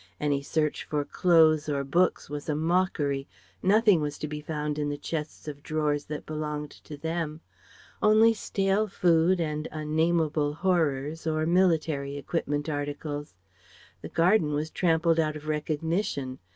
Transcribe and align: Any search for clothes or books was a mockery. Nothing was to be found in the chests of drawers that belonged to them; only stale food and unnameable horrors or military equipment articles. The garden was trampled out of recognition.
Any 0.19 0.41
search 0.41 0.85
for 0.85 1.05
clothes 1.05 1.69
or 1.69 1.83
books 1.83 2.27
was 2.27 2.49
a 2.49 2.55
mockery. 2.55 3.27
Nothing 3.61 4.01
was 4.01 4.17
to 4.17 4.27
be 4.27 4.41
found 4.41 4.79
in 4.79 4.89
the 4.89 4.97
chests 4.97 5.47
of 5.47 5.61
drawers 5.61 6.05
that 6.05 6.25
belonged 6.25 6.71
to 6.71 6.97
them; 6.97 7.41
only 8.01 8.33
stale 8.33 8.87
food 8.87 9.39
and 9.39 9.67
unnameable 9.71 10.55
horrors 10.55 11.27
or 11.27 11.45
military 11.45 12.17
equipment 12.17 12.67
articles. 12.67 13.35
The 14.01 14.09
garden 14.09 14.53
was 14.53 14.71
trampled 14.71 15.19
out 15.19 15.35
of 15.35 15.47
recognition. 15.47 16.39